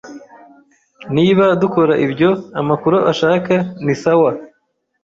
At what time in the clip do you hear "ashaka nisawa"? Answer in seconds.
3.11-4.31